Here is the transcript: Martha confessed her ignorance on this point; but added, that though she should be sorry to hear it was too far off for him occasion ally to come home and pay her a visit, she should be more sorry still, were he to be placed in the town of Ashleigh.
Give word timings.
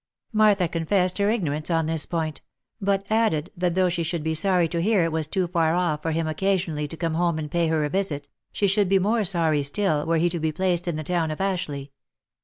Martha 0.33 0.67
confessed 0.67 1.19
her 1.19 1.29
ignorance 1.29 1.69
on 1.69 1.85
this 1.85 2.07
point; 2.07 2.41
but 2.81 3.05
added, 3.11 3.51
that 3.55 3.75
though 3.75 3.87
she 3.87 4.01
should 4.01 4.23
be 4.23 4.33
sorry 4.33 4.67
to 4.67 4.81
hear 4.81 5.03
it 5.03 5.11
was 5.11 5.27
too 5.27 5.45
far 5.45 5.75
off 5.75 6.01
for 6.01 6.11
him 6.11 6.25
occasion 6.27 6.73
ally 6.73 6.87
to 6.87 6.97
come 6.97 7.13
home 7.13 7.37
and 7.37 7.51
pay 7.51 7.67
her 7.67 7.85
a 7.85 7.89
visit, 7.91 8.27
she 8.51 8.65
should 8.65 8.89
be 8.89 8.97
more 8.97 9.23
sorry 9.23 9.61
still, 9.61 10.03
were 10.07 10.17
he 10.17 10.27
to 10.27 10.39
be 10.39 10.51
placed 10.51 10.87
in 10.87 10.95
the 10.95 11.03
town 11.03 11.29
of 11.29 11.39
Ashleigh. 11.39 11.89